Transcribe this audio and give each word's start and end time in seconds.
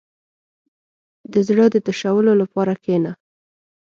•د 1.31 1.33
زړۀ 1.47 1.65
د 1.73 1.75
تشولو 1.85 2.33
لپاره 2.41 2.73
کښېنه. 2.81 3.11